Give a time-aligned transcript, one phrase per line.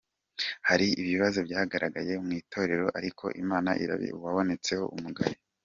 [0.67, 5.37] Hari ibibazo byagaragaye mu itorero ariko Imana ireba izi uwabonetsweho umugayo.